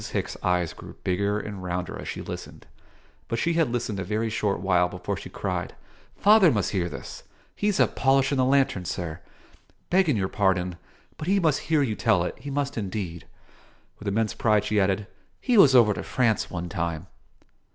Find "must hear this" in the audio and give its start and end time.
6.51-7.21